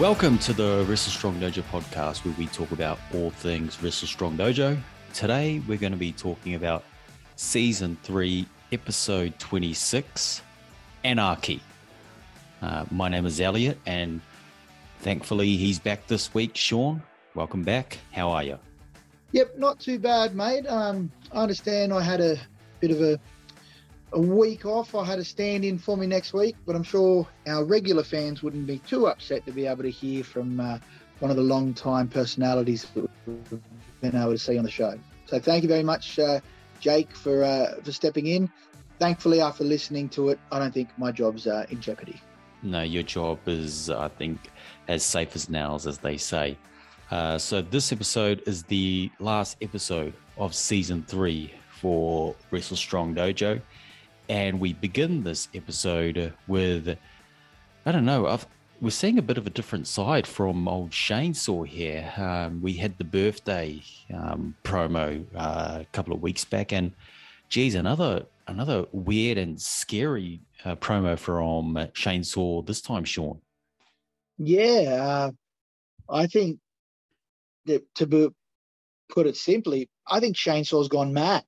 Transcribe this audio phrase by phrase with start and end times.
[0.00, 4.38] Welcome to the Wrestle Strong Dojo podcast, where we talk about all things Wrestle Strong
[4.38, 4.80] Dojo.
[5.12, 6.84] Today, we're going to be talking about
[7.36, 10.40] season three, episode 26
[11.04, 11.60] Anarchy.
[12.62, 14.22] Uh, my name is Elliot, and
[15.00, 16.56] thankfully, he's back this week.
[16.56, 17.02] Sean,
[17.34, 17.98] welcome back.
[18.10, 18.58] How are you?
[19.32, 20.66] Yep, not too bad, mate.
[20.66, 22.38] Um, I understand I had a
[22.80, 23.20] bit of a
[24.12, 24.94] a week off.
[24.94, 28.42] I had a stand in for me next week, but I'm sure our regular fans
[28.42, 30.78] wouldn't be too upset to be able to hear from uh,
[31.20, 33.60] one of the long time personalities that we've
[34.00, 34.98] been able to see on the show.
[35.26, 36.40] So thank you very much, uh,
[36.80, 38.50] Jake, for uh, for stepping in.
[38.98, 42.20] Thankfully, after listening to it, I don't think my job's uh, in jeopardy.
[42.62, 44.38] No, your job is, I think,
[44.88, 46.58] as safe as nails, as they say.
[47.10, 53.60] Uh, so this episode is the last episode of season three for Wrestle Strong Dojo.
[54.30, 56.96] And we begin this episode with,
[57.84, 58.46] I don't know, I've,
[58.80, 62.12] we're seeing a bit of a different side from old Chainsaw here.
[62.16, 63.82] Um, we had the birthday
[64.14, 66.92] um, promo uh, a couple of weeks back, and
[67.48, 73.40] geez, another another weird and scary uh, promo from Chainsaw this time, Sean.
[74.38, 75.30] Yeah, uh,
[76.08, 76.60] I think
[77.66, 78.32] that to
[79.08, 81.42] put it simply, I think Chainsaw's gone mad.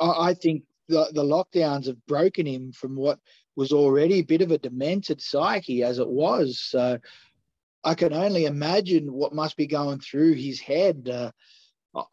[0.00, 3.18] I, I think the, the lockdowns have broken him from what
[3.56, 6.60] was already a bit of a demented psyche as it was.
[6.60, 6.98] So
[7.82, 11.08] I can only imagine what must be going through his head.
[11.08, 11.32] Uh,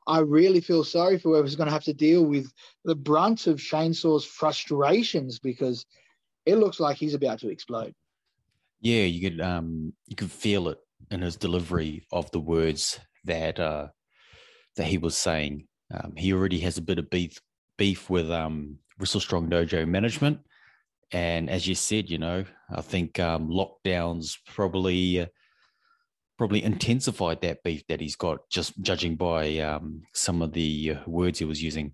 [0.08, 2.52] I really feel sorry for whoever's going to have to deal with
[2.86, 5.86] the brunt of Chainsaw's frustrations because
[6.46, 7.94] it looks like he's about to explode.
[8.80, 10.78] Yeah, you could um you could feel it
[11.10, 13.88] in his delivery of the words that uh
[14.76, 15.68] that he was saying.
[15.92, 17.40] Um, he already has a bit of beef
[17.78, 20.40] beef with um, Wrestle Strong Dojo management.
[21.12, 25.28] And as you said, you know, I think um, lockdowns probably uh,
[26.38, 31.10] probably intensified that beef that he's got, just judging by um, some of the uh,
[31.10, 31.94] words he was using.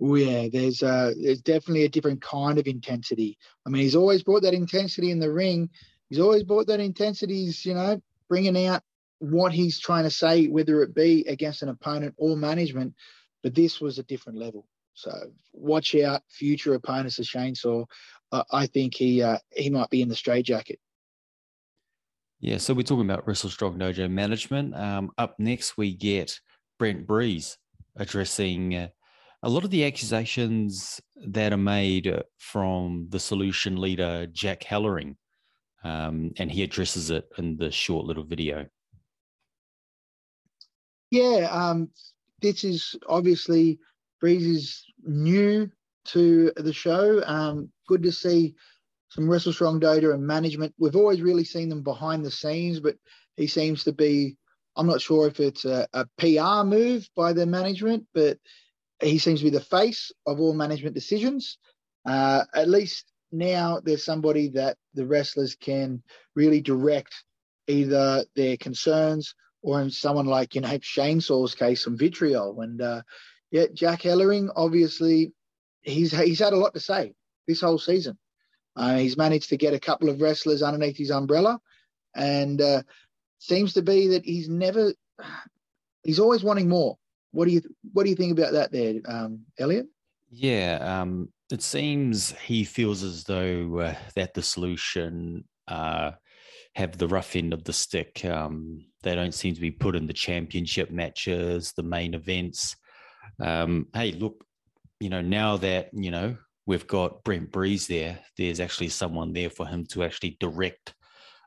[0.00, 3.36] Oh yeah, there's uh, there's definitely a different kind of intensity.
[3.66, 5.68] I mean, he's always brought that intensity in the ring.
[6.08, 7.46] He's always brought that intensity.
[7.46, 8.82] He's you know bringing out
[9.18, 12.94] what he's trying to say, whether it be against an opponent or management
[13.42, 14.66] but this was a different level.
[14.94, 15.12] So
[15.52, 17.86] watch out, future opponents of Chainsaw.
[18.32, 20.80] Uh, I think he uh, he might be in the straitjacket.
[22.40, 24.74] Yeah, so we're talking about Wrestle Strong Dojo management.
[24.74, 26.38] Um, up next, we get
[26.78, 27.58] Brent Breeze
[27.96, 28.88] addressing uh,
[29.42, 35.16] a lot of the accusations that are made from the solution leader, Jack Hellering.
[35.84, 38.66] Um, and he addresses it in the short little video.
[41.10, 41.90] Yeah, um,
[42.40, 43.78] this is obviously
[44.20, 45.70] Breeze is new
[46.06, 47.22] to the show.
[47.24, 48.54] Um, good to see
[49.10, 50.74] some Wrestle Strong data and management.
[50.78, 52.96] We've always really seen them behind the scenes, but
[53.36, 54.36] he seems to be.
[54.76, 58.38] I'm not sure if it's a, a PR move by the management, but
[59.02, 61.58] he seems to be the face of all management decisions.
[62.06, 66.00] Uh, at least now there's somebody that the wrestlers can
[66.36, 67.12] really direct
[67.66, 72.60] either their concerns or in someone like you know Chainsaw's case, some vitriol.
[72.60, 73.02] And uh,
[73.50, 75.32] yeah, Jack Hellering, obviously,
[75.82, 77.14] he's he's had a lot to say
[77.46, 78.18] this whole season.
[78.76, 81.58] Uh, he's managed to get a couple of wrestlers underneath his umbrella,
[82.14, 82.82] and uh,
[83.38, 84.92] seems to be that he's never
[86.04, 86.96] he's always wanting more.
[87.32, 89.86] What do you what do you think about that, there, um, Elliot?
[90.30, 96.12] Yeah, um, it seems he feels as though uh, that the solution uh,
[96.74, 98.24] have the rough end of the stick.
[98.24, 102.76] Um, they don't seem to be put in the championship matches, the main events.
[103.40, 104.44] Um, hey, look,
[105.00, 106.36] you know, now that, you know,
[106.66, 110.94] we've got Brent Breeze there, there's actually someone there for him to actually direct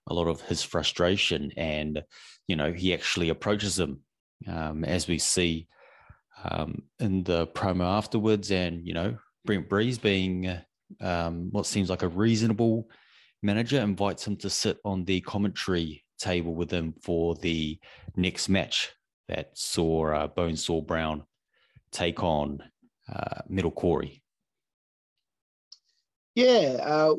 [0.07, 1.51] a lot of his frustration.
[1.57, 2.03] And,
[2.47, 4.01] you know, he actually approaches him
[4.47, 5.67] um, as we see
[6.49, 8.51] um, in the promo afterwards.
[8.51, 10.57] And, you know, Brent Breeze being
[10.99, 12.89] um, what seems like a reasonable
[13.43, 17.79] manager invites him to sit on the commentary table with him for the
[18.15, 18.91] next match
[19.27, 21.23] that saw uh, Bonesaw Brown
[21.91, 22.63] take on
[23.13, 24.21] uh, Metal Corey.
[26.35, 27.15] Yeah, uh,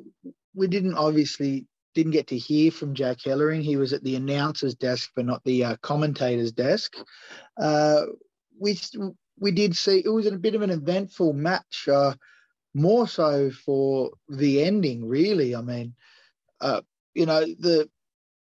[0.54, 3.62] we didn't obviously didn't get to hear from Jack Hellering.
[3.62, 6.94] He was at the announcer's desk, but not the uh, commentator's desk.
[7.60, 8.02] Uh,
[8.58, 8.78] we
[9.38, 12.14] we did see it was a bit of an eventful match, uh,
[12.74, 15.06] more so for the ending.
[15.06, 15.94] Really, I mean,
[16.60, 16.80] uh,
[17.14, 17.88] you know, the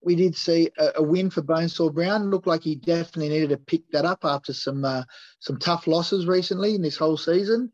[0.02, 2.31] we did see a, a, win for Bonesaw Brown.
[2.31, 5.02] Looked like he definitely needed to pick that up after some uh,
[5.41, 7.70] some tough losses recently in this whole season.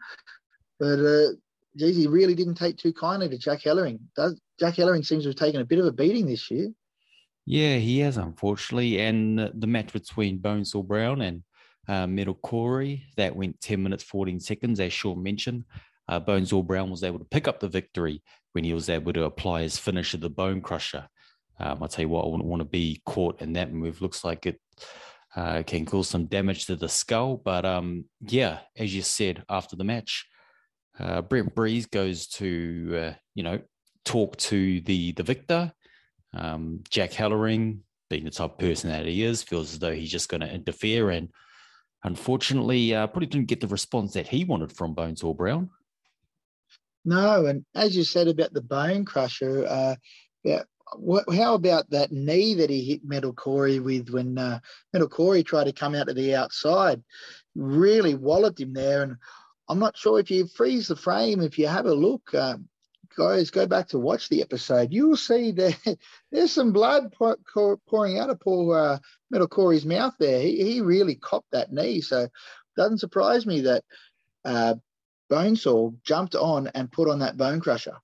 [0.78, 1.32] But uh,
[1.76, 4.00] geez, he really didn't take too kindly to Jack Hellering.
[4.17, 6.73] Does, Jack Hellering seems to have taken a bit of a beating this year.
[7.44, 9.00] Yeah, he has, unfortunately.
[9.00, 11.43] And the match between Bonesaw Brown and
[11.87, 15.64] uh, Metal Corey, that went 10 minutes, 14 seconds, as Sean mentioned.
[16.08, 18.22] Uh, Bonesaw Brown was able to pick up the victory
[18.52, 21.08] when he was able to apply his finish of the Bone Crusher.
[21.58, 24.03] Um, I'll tell you what, I wouldn't want to be caught in that move.
[24.03, 24.61] Looks like it
[25.35, 27.37] uh, can cause some damage to the skull.
[27.37, 30.26] But um, yeah, as you said after the match,
[30.99, 33.61] uh, Brent Breeze goes to, uh, you know,
[34.05, 35.73] talk to the the victor.
[36.35, 40.11] Um, Jack Hellering, being the type of person that he is, feels as though he's
[40.11, 41.11] just going to interfere.
[41.11, 41.31] And
[42.05, 45.70] unfortunately, uh, probably didn't get the response that he wanted from Bonesaw Brown.
[47.05, 49.94] No, and as you said about the bone crusher, uh,
[50.43, 50.62] yeah,
[50.94, 54.61] what, how about that knee that he hit Metal Corey with when uh,
[54.93, 57.03] Metal Corey tried to come out to the outside?
[57.55, 59.03] Really walloped him there.
[59.03, 59.17] And
[59.69, 62.69] I'm not sure if you freeze the frame, if you have a look, um,
[63.17, 64.93] guys, go back to watch the episode.
[64.93, 65.99] You will see that
[66.33, 68.99] there's some blood pour, pouring out of poor uh,
[69.31, 70.41] Metal Corey's mouth there.
[70.41, 72.00] He, he really copped that knee.
[72.00, 72.29] So
[72.77, 73.85] doesn't surprise me that
[74.44, 74.75] uh,
[75.31, 77.97] Bonesaw jumped on and put on that bone crusher.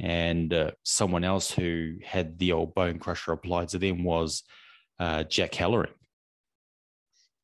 [0.00, 4.42] And uh, someone else who had the old bone crusher applied to them was
[4.98, 5.92] uh, Jack Hellering.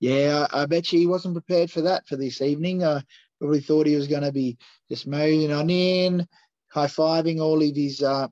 [0.00, 2.82] Yeah, I bet you he wasn't prepared for that for this evening.
[2.82, 3.02] I
[3.38, 4.56] probably thought he was going to be
[4.88, 6.26] just moving on in,
[6.72, 8.28] high fiving all of his uh,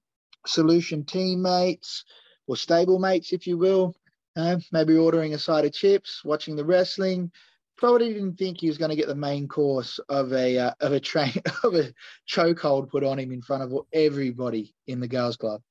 [0.46, 2.04] solution teammates
[2.46, 3.94] or stable mates, if you will.
[4.72, 7.32] Maybe ordering a side of chips, watching the wrestling,
[7.78, 10.92] probably didn't think he was going to get the main course of a uh, of
[10.92, 11.32] a train
[11.64, 11.92] of a
[12.28, 15.62] chokehold put on him in front of everybody in the girls' club.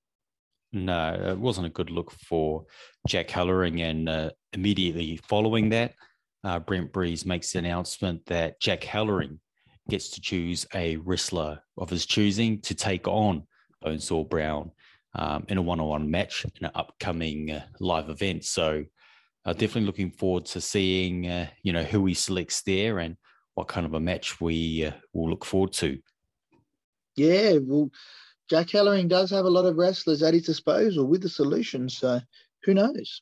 [0.74, 2.66] No, it wasn't a good look for
[3.08, 5.94] Jack Hellering, and uh, immediately following that,
[6.44, 9.40] uh, Brent Breeze makes the announcement that Jack Hellering
[9.90, 13.48] gets to choose a wrestler of his choosing to take on
[13.84, 14.72] Bonesaw Brown
[15.16, 18.44] um, in a one-on-one match in an upcoming uh, live event.
[18.44, 18.84] So
[19.48, 23.16] uh, definitely looking forward to seeing uh, you know who he selects there and
[23.56, 25.98] what kind of a match we uh, will look forward to.
[27.16, 27.90] Yeah, well,
[28.50, 32.20] Jack Hellering does have a lot of wrestlers at his disposal with the solution, so
[32.64, 33.22] who knows?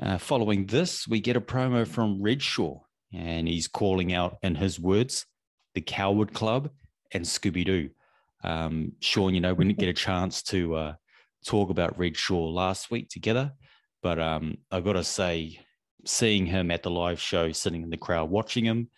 [0.00, 2.80] Uh, following this, we get a promo from Redshaw,
[3.12, 5.26] and he's calling out, in his words,
[5.74, 6.70] the Coward Club
[7.12, 7.90] and Scooby Doo.
[8.44, 10.94] Um, Sean, you know, we didn't get a chance to uh,
[11.44, 13.52] talk about Redshaw last week together.
[14.02, 15.60] But um, I've got to say,
[16.04, 18.88] seeing him at the live show, sitting in the crowd watching him,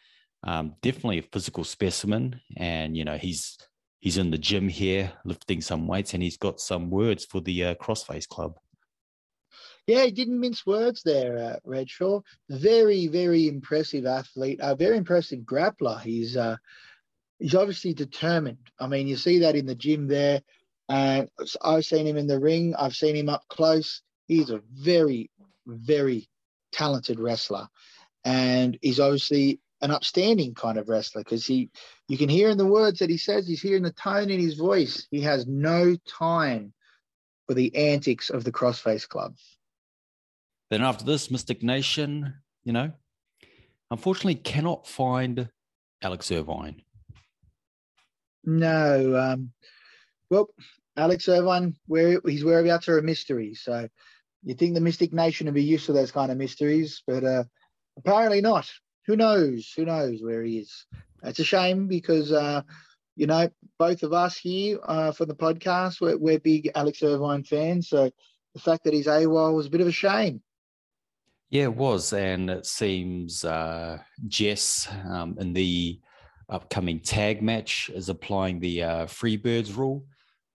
[0.45, 2.41] um, definitely a physical specimen.
[2.57, 3.59] And you know, he's
[4.01, 7.65] he's in the gym here lifting some weights, and he's got some words for the
[7.65, 8.55] uh, CrossFace Club.
[9.87, 12.23] Yeah, he didn't mince words there, uh, Redshaw.
[12.49, 14.61] Very, very impressive athlete.
[14.63, 16.01] A very impressive grappler.
[16.01, 16.57] He's uh,
[17.41, 18.71] he's obviously determined.
[18.79, 20.43] I mean, you see that in the gym there.
[20.89, 21.29] And
[21.63, 22.75] I've seen him in the ring.
[22.77, 24.03] I've seen him up close.
[24.27, 25.31] He's a very,
[25.67, 26.29] very
[26.73, 27.69] talented wrestler.
[28.25, 31.71] And he's obviously an upstanding kind of wrestler because he
[32.09, 34.55] you can hear in the words that he says, he's hearing the tone in his
[34.55, 35.07] voice.
[35.11, 36.73] He has no time
[37.47, 39.35] for the antics of the crossface club.
[40.71, 42.93] Then after this, Mystic Nation, you know,
[43.91, 45.49] unfortunately cannot find
[46.01, 46.83] Alex Irvine.
[48.45, 49.17] No.
[49.17, 49.53] Um,
[50.31, 50.49] well,
[50.97, 53.55] Alex Irvine, where his whereabouts are a mystery.
[53.55, 53.89] So
[54.45, 57.45] you think the Mystic Nation would be used to those kind of mysteries, but uh,
[57.97, 58.69] apparently not.
[59.07, 59.73] Who knows?
[59.77, 60.87] Who knows where he is?
[61.23, 62.63] It's a shame because, uh,
[63.17, 67.45] you know, both of us here uh, for the podcast, we're, we're big Alex Irvine
[67.45, 67.89] fans.
[67.89, 68.11] So
[68.55, 70.43] the fact that he's AWOL was a bit of a shame.
[71.51, 72.13] Yeah, it was.
[72.13, 76.01] And it seems uh, Jess um, in the
[76.49, 80.05] upcoming tag match is applying the uh, Freebirds rule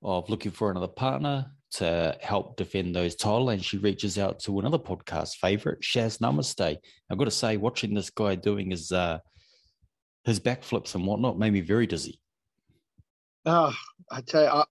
[0.03, 4.59] of looking for another partner to help defend those title, and she reaches out to
[4.59, 6.77] another podcast favorite, Shaz Namaste.
[7.09, 9.19] I've got to say, watching this guy doing his uh,
[10.23, 12.19] his backflips and whatnot made me very dizzy.
[13.45, 13.73] Oh,
[14.11, 14.65] I tell you, I,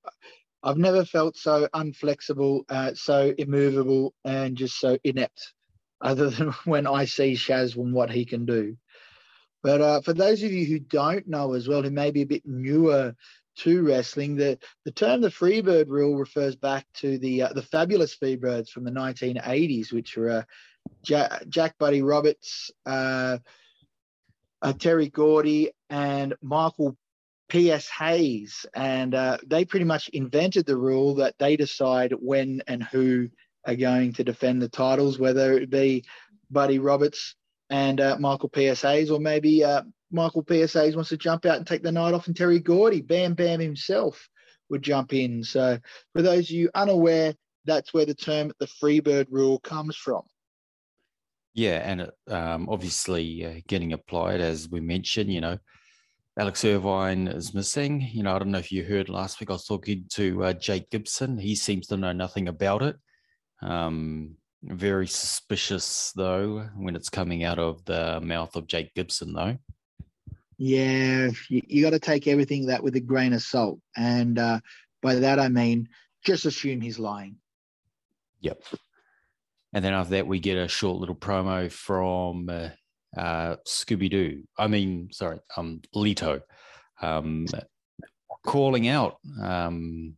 [0.65, 5.53] have never felt so unflexible, uh, so immovable, and just so inept,
[6.01, 8.77] other than when I see Shaz and what he can do.
[9.63, 12.27] But uh, for those of you who don't know as well, who may be a
[12.27, 13.15] bit newer
[13.57, 14.37] to wrestling.
[14.37, 18.85] The the term the Freebird rule refers back to the uh, the fabulous Freebirds from
[18.85, 20.43] the 1980s, which were uh,
[21.03, 23.39] Jack, Buddy Roberts, uh,
[24.63, 26.97] uh Terry Gordy, and Michael
[27.49, 27.89] P.S.
[27.89, 33.29] Hayes, and uh, they pretty much invented the rule that they decide when and who
[33.65, 36.05] are going to defend the titles, whether it be
[36.51, 37.35] Buddy Roberts
[37.71, 38.83] and uh, Michael P.S.
[38.83, 39.65] Hayes, or maybe
[40.11, 40.75] Michael P.S.
[40.75, 43.61] Hayes wants to jump out and take the night off, and Terry Gordy, Bam Bam
[43.61, 44.29] himself,
[44.71, 45.43] would jump in.
[45.43, 45.79] So,
[46.13, 47.35] for those of you unaware,
[47.65, 50.23] that's where the term the freebird rule comes from.
[51.55, 55.59] Yeah, and um, obviously uh, getting applied, as we mentioned, you know,
[56.39, 58.03] Alex Irvine is missing.
[58.13, 60.53] You know, I don't know if you heard last week, I was talking to uh,
[60.53, 61.39] Jake Gibson.
[61.39, 62.97] He seems to know nothing about it.
[63.63, 69.57] Um, very suspicious, though, when it's coming out of the mouth of Jake Gibson, though.
[70.59, 73.79] Yeah, you, you got to take everything that with a grain of salt.
[73.97, 74.61] And uh,
[75.03, 75.89] by that, I mean,
[76.25, 77.37] just assume he's lying.
[78.41, 78.63] Yep.
[79.73, 82.69] And then after that, we get a short little promo from uh,
[83.17, 84.45] uh, Scooby Doo.
[84.59, 86.41] I mean, sorry, um, Lito,
[87.03, 87.47] um,
[88.45, 90.15] calling out um,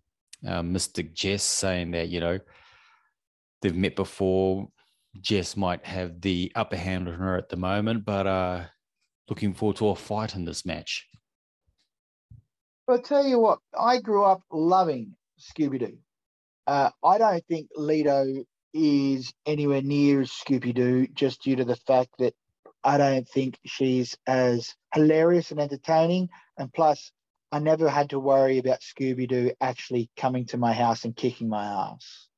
[0.47, 2.39] uh, Mystic Jess, saying that you know
[3.63, 4.69] they've met before.
[5.21, 8.65] Jess might have the upper hand on her at the moment, but uh,
[9.29, 11.07] looking forward to a fight in this match.
[12.89, 15.99] I'll tell you what, I grew up loving Scooby Doo.
[16.67, 22.11] Uh, I don't think Lito is anywhere near Scooby Doo just due to the fact
[22.19, 22.35] that
[22.85, 26.29] I don't think she's as hilarious and entertaining.
[26.57, 27.13] And plus,
[27.51, 31.49] I never had to worry about Scooby Doo actually coming to my house and kicking
[31.49, 32.29] my ass.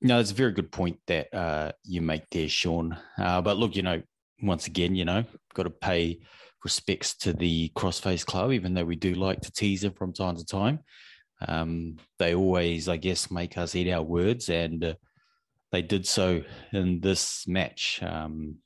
[0.00, 2.96] No, it's a very good point that uh, you make there, Sean.
[3.18, 4.02] Uh, but look, you know,
[4.42, 5.24] once again, you know,
[5.54, 6.20] got to pay
[6.64, 10.36] respects to the Crossface Club, even though we do like to tease them from time
[10.36, 10.80] to time.
[11.46, 14.94] Um, they always, I guess, make us eat our words, and uh,
[15.72, 18.00] they did so in this match.
[18.02, 18.56] Um,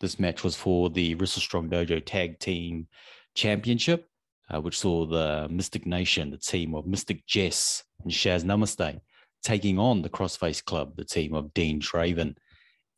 [0.00, 2.88] this match was for the Wrestle Strong Dojo Tag Team
[3.34, 4.08] Championship,
[4.52, 9.00] uh, which saw the Mystic Nation, the team of Mystic Jess and Shaz Namaste,
[9.42, 12.36] taking on the Crossface Club, the team of Dean Draven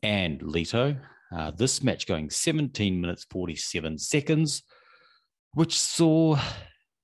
[0.03, 0.97] and Lito.
[1.35, 4.63] Uh, this match going 17 minutes 47 seconds,
[5.53, 6.39] which saw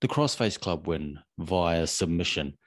[0.01, 2.57] the Crossface Club win via submission.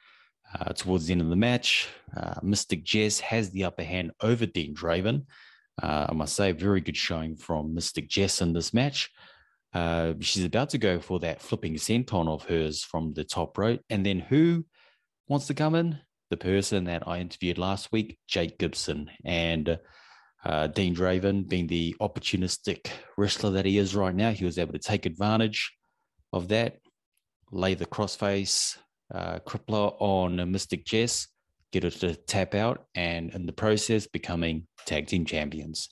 [0.54, 4.46] Uh, towards the end of the match, uh, Mystic Jess has the upper hand over
[4.46, 5.26] Dean Draven.
[5.82, 9.10] Uh, I must say, very good showing from Mystic Jess in this match.
[9.75, 13.80] Uh, she's about to go for that flipping senton of hers from the top rope.
[13.90, 14.64] And then who
[15.28, 15.98] wants to come in?
[16.30, 19.10] The person that I interviewed last week, Jake Gibson.
[19.25, 19.78] And
[20.47, 22.88] uh, Dean Draven, being the opportunistic
[23.19, 25.73] wrestler that he is right now, he was able to take advantage
[26.33, 26.79] of that,
[27.50, 28.76] lay the crossface
[29.12, 31.26] uh, crippler on Mystic Jess,
[31.73, 35.88] get her to tap out, and in the process, becoming tag team champions.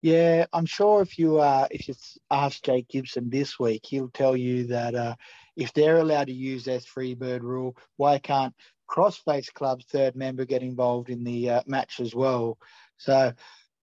[0.00, 1.94] Yeah, I'm sure if you uh, if you
[2.30, 5.14] ask Jake Gibson this week, he'll tell you that uh,
[5.56, 8.54] if they're allowed to use their free bird rule, why can't
[8.92, 12.58] Crossface Club's third member get involved in the uh, match as well?
[12.98, 13.32] So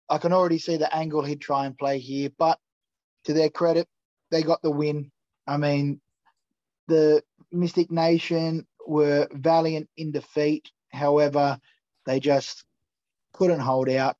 [0.09, 2.59] I can already see the angle he'd try and play here, but
[3.23, 3.87] to their credit,
[4.31, 5.11] they got the win.
[5.47, 6.01] I mean,
[6.87, 10.69] the Mystic Nation were valiant in defeat.
[10.91, 11.59] However,
[12.05, 12.63] they just
[13.33, 14.17] couldn't hold out.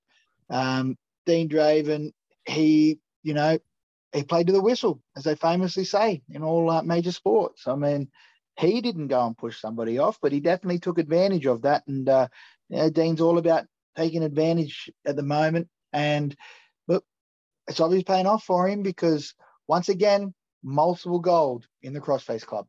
[0.50, 2.13] Um, Dean Draven,
[2.46, 3.60] he, you know,
[4.13, 7.67] he played to the whistle, as they famously say in all uh, major sports.
[7.67, 8.10] I mean,
[8.60, 11.84] he didn't go and push somebody off, but he definitely took advantage of that.
[11.88, 12.28] And uh,
[12.70, 15.68] you know, Dean's all about taking advantage at the moment.
[15.94, 16.36] And
[16.88, 17.04] look,
[17.68, 19.34] it's obviously paying off for him because
[19.68, 20.34] once again,
[20.64, 22.68] multiple gold in the Crossface Club.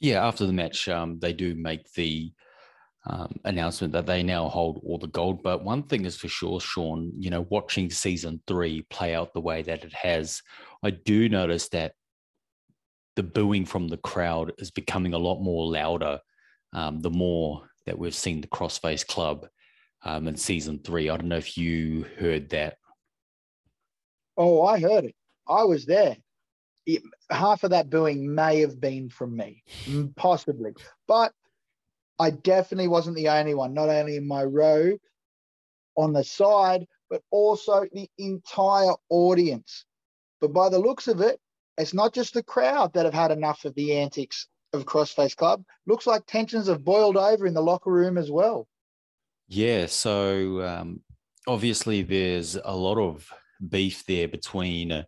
[0.00, 2.32] Yeah, after the match, um, they do make the
[3.06, 5.42] um, announcement that they now hold all the gold.
[5.42, 9.40] But one thing is for sure, Sean, you know, watching season three play out the
[9.40, 10.42] way that it has,
[10.82, 11.94] I do notice that
[13.16, 16.20] the booing from the crowd is becoming a lot more louder
[16.72, 19.46] um, the more that we've seen the Crossface Club
[20.04, 21.08] um, in season three.
[21.08, 22.76] I don't know if you heard that.
[24.36, 25.14] Oh, I heard it.
[25.48, 26.16] I was there
[26.86, 29.62] it, half of that booing may have been from me,
[30.16, 30.72] possibly.
[31.06, 31.32] But
[32.18, 34.96] I definitely wasn't the only one, not only in my row
[35.96, 39.84] on the side, but also the entire audience.
[40.40, 41.40] But by the looks of it,
[41.78, 45.62] it's not just the crowd that have had enough of the antics of Crossface Club.
[45.86, 48.66] Looks like tensions have boiled over in the locker room as well.
[49.48, 51.00] Yeah, so um,
[51.46, 53.28] obviously there's a lot of
[53.68, 55.04] beef there between uh,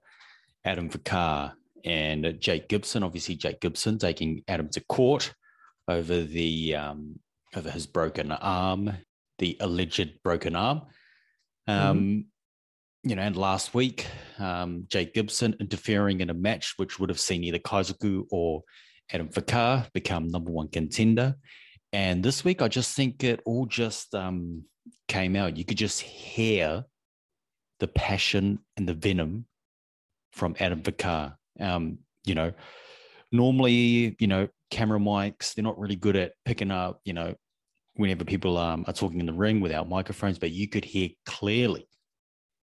[0.65, 1.53] Adam Vikar
[1.85, 3.03] and Jake Gibson.
[3.03, 5.35] Obviously, Jake Gibson taking Adam to court
[5.89, 7.19] over the um,
[7.57, 8.93] over his broken arm,
[9.39, 10.83] the alleged broken arm.
[11.67, 12.21] Um, mm-hmm.
[13.09, 14.07] You know, and last week,
[14.39, 18.65] um, Jake Gibson interfering in a match which would have seen either Kaizoku or
[19.11, 21.35] Adam Vikar become number one contender.
[21.95, 24.65] And this week, I just think it all just um,
[25.09, 25.57] came out.
[25.57, 26.85] You could just hear
[27.81, 29.47] the passion and the venom
[30.35, 32.53] from Adam Vikar um, you know,
[33.33, 35.55] normally, you know, camera mics.
[35.55, 37.35] They're not really good at picking up, you know,
[37.95, 41.88] whenever people um, are talking in the ring without microphones, but you could hear clearly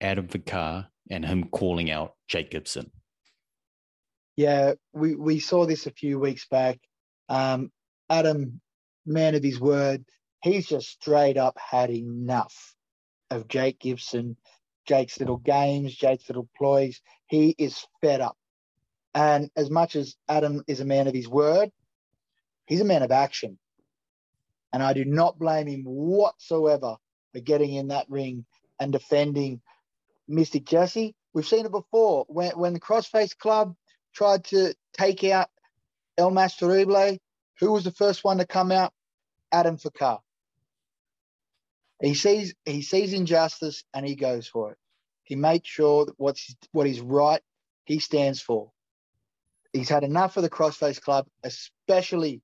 [0.01, 2.91] Adam Vikar and him calling out Jake Gibson.
[4.35, 6.79] Yeah, we, we saw this a few weeks back.
[7.29, 7.71] Um,
[8.09, 8.62] Adam,
[9.05, 10.05] man of his word,
[10.41, 12.75] he's just straight up had enough
[13.29, 14.38] of Jake Gibson,
[14.85, 17.01] Jake's little games, Jake's little ploys.
[17.27, 18.38] He is fed up.
[19.15, 21.69] And as much as Adam is a man of his word,
[22.65, 23.59] he's a man of action.
[24.71, 26.95] And I do not blame him whatsoever
[27.33, 28.45] for getting in that ring
[28.79, 29.62] and defending
[30.27, 31.15] Mystic Jesse.
[31.33, 33.75] We've seen it before when, when the Crossface Club
[34.13, 35.49] tried to take out
[36.17, 37.17] El Mas Terrible.
[37.59, 38.93] Who was the first one to come out?
[39.51, 40.19] Adam Fakar.
[42.01, 44.77] He sees he sees injustice and he goes for it.
[45.23, 47.41] He makes sure that what's what is right
[47.85, 48.71] he stands for.
[49.71, 52.41] He's had enough of the Crossface Club, especially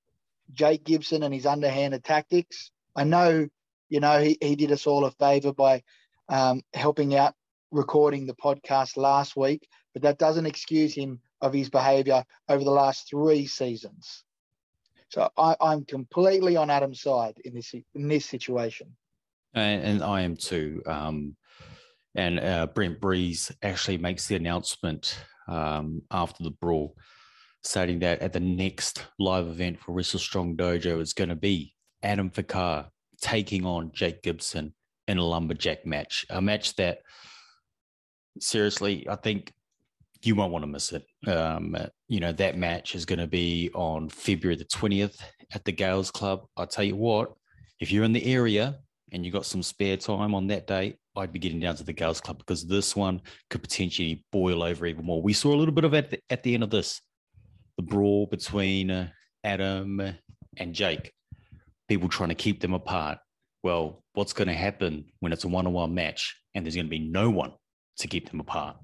[0.54, 2.72] Jake Gibson and his underhanded tactics.
[2.96, 3.48] I know,
[3.90, 5.84] you know, he, he did us all a favor by
[6.28, 7.36] um, helping out
[7.72, 12.72] recording the podcast last week, but that doesn't excuse him of his behavior over the
[12.72, 14.24] last three seasons.
[15.10, 18.96] So I, am completely on Adam's side in this in this situation.
[19.54, 20.84] And, and I am too.
[20.86, 21.36] Um,
[22.16, 26.96] and uh, Brent Breeze actually makes the announcement um, after the brawl,
[27.64, 31.74] stating that at the next live event for Wrestle Strong Dojo is going to be
[32.04, 32.88] Adam Fakar
[33.22, 34.74] taking on Jake Gibson
[35.08, 37.00] in a lumberjack match, a match that
[38.40, 39.54] seriously, I think
[40.22, 41.06] you won't want to miss it.
[41.28, 41.76] Um,
[42.08, 45.22] you know, that match is going to be on February the 20th
[45.54, 46.46] at the Gales Club.
[46.58, 47.34] I'll tell you what,
[47.80, 48.80] if you're in the area
[49.12, 51.94] and you've got some spare time on that day, I'd be getting down to the
[51.94, 55.22] Gales Club because this one could potentially boil over even more.
[55.22, 57.02] We saw a little bit of it at the end of this
[57.78, 59.08] the brawl between uh,
[59.46, 60.02] Adam
[60.58, 61.14] and Jake,
[61.88, 63.20] people trying to keep them apart.
[63.64, 66.88] Well, what's going to happen when it's a one on one match and there's going
[66.88, 67.54] to be no one
[68.00, 68.78] to keep them apart?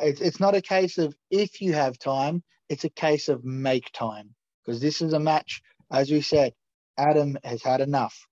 [0.00, 3.90] It's, it's not a case of if you have time, it's a case of make
[3.92, 5.62] time because this is a match,
[5.92, 6.52] as we said,
[6.98, 8.26] Adam has had enough.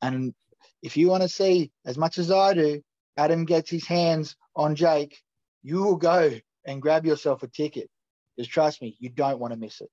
[0.00, 0.34] And
[0.82, 2.82] if you want to see, as much as I do,
[3.16, 5.18] Adam gets his hands on Jake,
[5.62, 6.32] you will go
[6.64, 7.88] and grab yourself a ticket.
[8.36, 9.90] Because trust me, you don't want to miss it.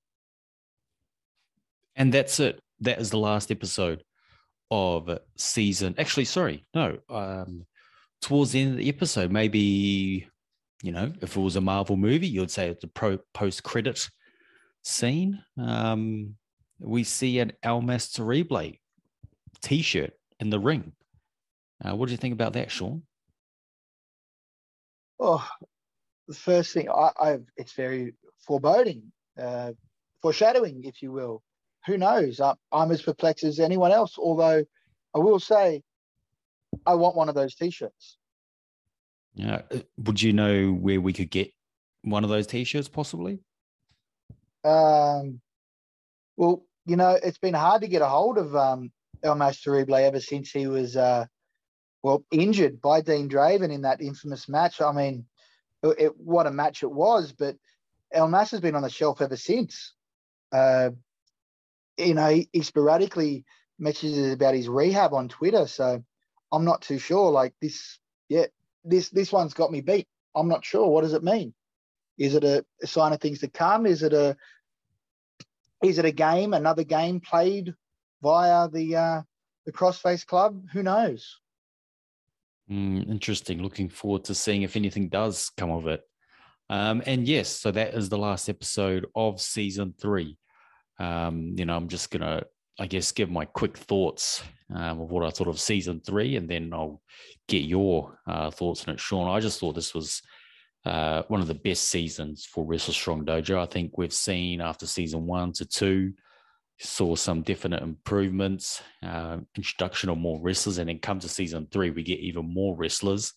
[1.96, 2.60] And that's it.
[2.80, 4.04] That is the last episode
[4.72, 5.96] of season.
[5.98, 6.98] Actually, sorry, no.
[7.10, 7.66] Um,
[8.22, 10.28] towards the end of the episode, maybe
[10.82, 14.08] you know, if it was a Marvel movie, you'd say it's a pro post credit
[14.84, 15.44] scene.
[15.58, 16.36] Um,
[16.80, 18.10] we see an El Mas
[19.62, 20.94] t-shirt in the ring.
[21.84, 23.04] Uh, what do you think about that, Sean?
[25.20, 25.46] Oh,
[26.28, 28.14] the first thing I, I it's very
[28.48, 29.74] foreboding, uh,
[30.22, 31.44] foreshadowing, if you will.
[31.88, 32.40] Who knows?
[32.40, 34.18] I, I'm as perplexed as anyone else.
[34.18, 34.64] Although
[35.14, 35.84] I will say,
[36.86, 38.18] I want one of those T-shirts.
[39.36, 39.62] Yeah.
[39.98, 41.52] Would you know where we could get
[42.04, 43.40] one of those T-shirts, possibly?
[44.64, 45.42] Um.
[46.38, 48.92] Well, you know, it's been hard to get a hold of um,
[49.24, 51.26] El Mas Terrible ever since he was, uh,
[52.02, 54.80] well, injured by Dean Draven in that infamous match.
[54.82, 55.26] I mean,
[55.84, 57.58] it, what a match it was, but
[58.14, 59.94] El Mas has been on the shelf ever since.
[60.52, 60.92] Uh,
[61.98, 63.44] you know, he, he sporadically
[63.78, 66.04] messages about his rehab on Twitter, so
[66.52, 67.32] I'm not too sure.
[67.32, 68.46] Like this, yeah,
[68.84, 70.08] this this one's got me beat.
[70.36, 70.90] I'm not sure.
[70.90, 71.54] What does it mean?
[72.18, 73.86] Is it a, a sign of things to come?
[73.86, 74.36] Is it a
[75.84, 77.74] is it a game, another game played
[78.22, 79.22] via the uh,
[79.66, 80.64] the Crossface Club.
[80.74, 81.40] Who knows?
[82.70, 83.62] Mm, interesting.
[83.62, 86.02] Looking forward to seeing if anything does come of it.
[86.70, 90.38] Um, and yes, so that is the last episode of season three.
[91.00, 92.44] Um, you know, I'm just gonna,
[92.80, 94.42] I guess, give my quick thoughts
[94.74, 97.02] um, of what I thought of season three, and then I'll
[97.48, 99.28] get your uh, thoughts on it, Sean.
[99.28, 100.22] I just thought this was
[100.86, 103.60] uh, one of the best seasons for Wrestle Strong Dojo.
[103.60, 106.14] I think we've seen after season one to two
[106.82, 111.90] saw some definite improvements, uh, introduction of more wrestlers, and then come to season three,
[111.90, 113.34] we get even more wrestlers.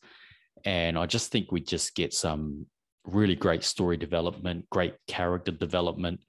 [0.65, 2.67] And I just think we just get some
[3.05, 6.21] really great story development, great character development.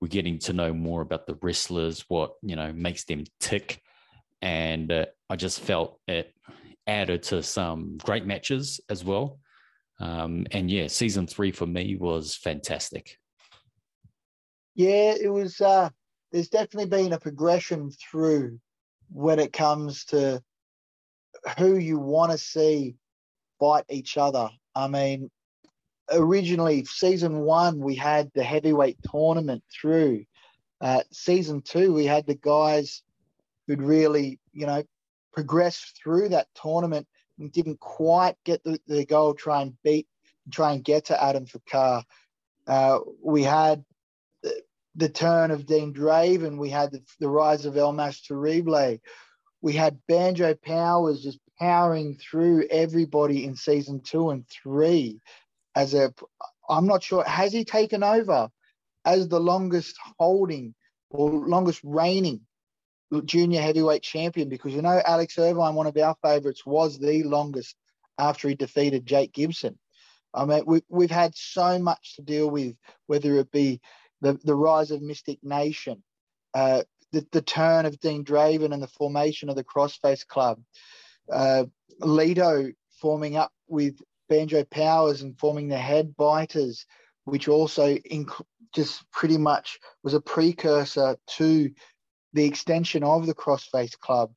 [0.00, 3.80] We're getting to know more about the wrestlers, what you know makes them tick,
[4.42, 6.34] and uh, I just felt it
[6.86, 9.38] added to some great matches as well.
[9.98, 13.18] Um, and yeah, season three for me was fantastic.
[14.74, 15.60] Yeah, it was.
[15.60, 15.88] Uh,
[16.32, 18.60] there's definitely been a progression through
[19.10, 20.42] when it comes to
[21.58, 22.96] who you want to see
[23.58, 24.50] fight each other.
[24.74, 25.30] I mean,
[26.10, 30.24] originally season one we had the heavyweight tournament through.
[30.80, 33.02] Uh, season two we had the guys
[33.66, 34.82] who'd really you know
[35.32, 37.06] progressed through that tournament
[37.38, 39.34] and didn't quite get the, the goal.
[39.34, 40.06] Try and beat,
[40.50, 42.02] try and get to Adam Fakar.
[42.66, 43.84] Uh, we had
[44.42, 44.62] the,
[44.96, 46.58] the, turn of Dean Draven.
[46.58, 48.98] We had the, the rise of Elmas Terrible.
[49.60, 55.20] We had Banjo Powers just powering through everybody in season two and three
[55.76, 56.12] as a
[56.68, 58.48] I'm not sure has he taken over
[59.04, 60.74] as the longest holding
[61.10, 62.40] or longest reigning
[63.24, 67.76] junior heavyweight champion because you know Alex Irvine, one of our favourites, was the longest
[68.18, 69.78] after he defeated Jake Gibson.
[70.34, 72.74] I mean, we, we've had so much to deal with,
[73.06, 73.80] whether it be
[74.20, 76.02] the, the rise of Mystic Nation,
[76.52, 80.60] uh, the, the turn of Dean Draven and the formation of the Crossface Club,
[81.32, 81.64] uh,
[82.02, 86.86] Lito forming up with Banjo Powers and forming the Head Biters,
[87.24, 91.70] which also inc- just pretty much was a precursor to
[92.32, 94.32] the extension of the Crossface Club.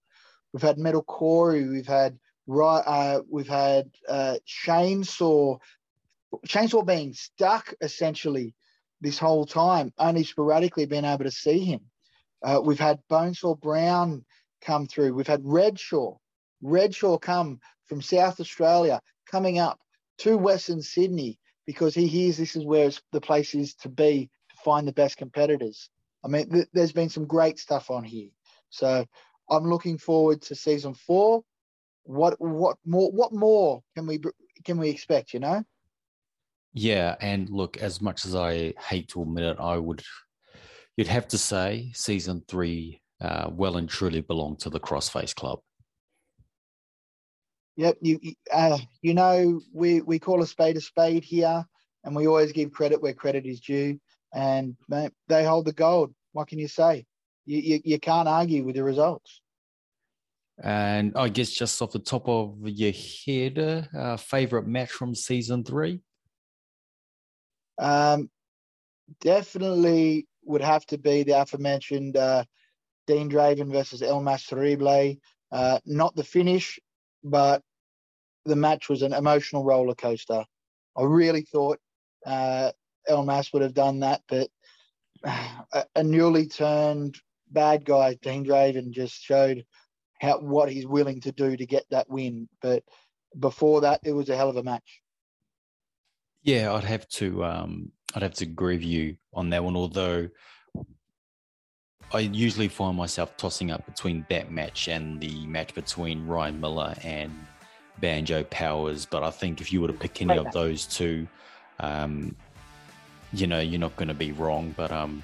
[0.53, 2.17] We've had Metal Corey, we've had
[2.51, 5.59] uh, we've had uh, Chainsaw,
[6.47, 8.55] Chainsaw being stuck essentially
[9.01, 11.81] this whole time, only sporadically being able to see him.
[12.43, 14.25] Uh, we've had Bonesaw Brown
[14.61, 15.13] come through.
[15.13, 16.17] We've had Redshaw,
[16.63, 19.79] Redshaw come from South Australia, coming up
[20.19, 24.57] to Western Sydney because he hears this is where the place is to be to
[24.63, 25.89] find the best competitors.
[26.23, 28.29] I mean, th- there's been some great stuff on here.
[28.69, 29.05] So
[29.49, 31.43] I'm looking forward to season four.
[32.03, 34.19] What what more what more can we
[34.63, 35.33] can we expect?
[35.33, 35.63] You know.
[36.73, 40.03] Yeah, and look, as much as I hate to admit it, I would.
[40.97, 45.59] You'd have to say season three uh, well and truly belonged to the Crossface Club.
[47.79, 48.19] Yep, you
[48.51, 51.65] uh, you know we we call a spade a spade here,
[52.03, 53.97] and we always give credit where credit is due
[54.33, 54.75] and
[55.29, 56.13] they hold the gold.
[56.33, 57.05] What can you say?
[57.45, 59.41] You, you, you can't argue with the results.
[60.61, 62.91] And I guess just off the top of your
[63.25, 66.01] head, uh, favorite match from season three?
[67.79, 68.29] Um,
[69.21, 72.43] definitely would have to be the aforementioned uh,
[73.07, 75.15] Dean Draven versus El Terrible.
[75.49, 76.77] Uh, not the finish,
[77.23, 77.63] but
[78.49, 80.43] the match was an emotional roller coaster.
[80.97, 81.79] I really thought
[82.25, 82.71] uh,
[83.07, 84.49] Elmas would have done that, but
[85.23, 87.17] a, a newly turned
[87.51, 89.65] bad guy, Dean Draven, just showed
[90.19, 92.49] how what he's willing to do to get that win.
[92.61, 92.83] But
[93.39, 95.01] before that, it was a hell of a match.
[96.41, 99.75] Yeah, I'd have to um, I'd have to agree with you on that one.
[99.75, 100.29] Although
[102.11, 106.95] I usually find myself tossing up between that match and the match between Ryan Miller
[107.03, 107.45] and
[107.99, 109.05] Banjo Powers.
[109.05, 111.27] But I think if you were to pick any of those two,
[111.79, 112.35] um,
[113.33, 114.73] you know you're not going to be wrong.
[114.75, 115.23] But um,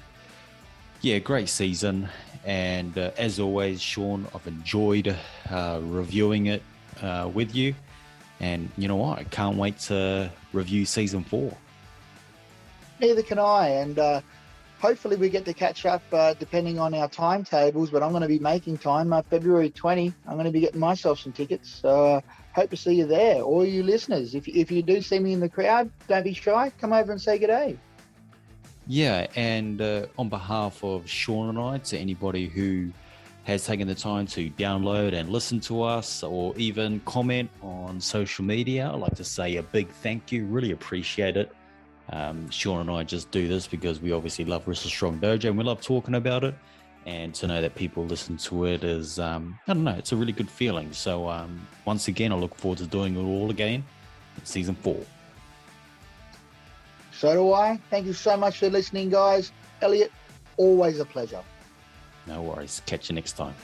[1.00, 2.08] yeah, great season,
[2.44, 5.14] and uh, as always, Sean, I've enjoyed
[5.50, 6.62] uh, reviewing it
[7.02, 7.74] uh, with you,
[8.40, 11.56] and you know what, I can't wait to review season four.
[13.00, 14.20] Neither can I, and uh,
[14.78, 17.90] hopefully we get to catch up uh, depending on our timetables.
[17.90, 19.12] But I'm going to be making time.
[19.12, 21.68] Uh, February 20, I'm going to be getting myself some tickets.
[21.82, 22.20] So uh,
[22.56, 23.42] hope to see you there.
[23.42, 26.72] All you listeners, if, if you do see me in the crowd, don't be shy.
[26.80, 27.76] Come over and say good day.
[28.86, 32.90] Yeah, and uh, on behalf of Sean and I, to anybody who
[33.44, 38.44] has taken the time to download and listen to us or even comment on social
[38.44, 40.46] media, I'd like to say a big thank you.
[40.46, 41.54] Really appreciate it.
[42.08, 45.58] Um, Sean and I just do this because we obviously love Wrestle Strong Dojo and
[45.58, 46.54] we love talking about it.
[47.06, 50.16] And to know that people listen to it is, um, I don't know, it's a
[50.16, 50.92] really good feeling.
[50.92, 53.84] So, um, once again, I look forward to doing it all again
[54.36, 55.00] in season four.
[57.12, 57.78] So do I.
[57.90, 59.52] Thank you so much for listening, guys.
[59.80, 60.12] Elliot,
[60.56, 61.42] always a pleasure.
[62.26, 62.82] No worries.
[62.86, 63.54] Catch you next time.